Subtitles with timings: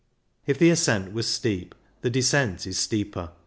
[0.47, 3.29] If the ascent was steep, the descent is steeper.